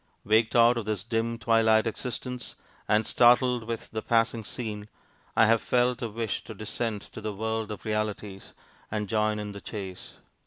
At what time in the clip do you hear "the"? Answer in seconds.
3.91-4.01, 7.21-7.33, 9.51-9.61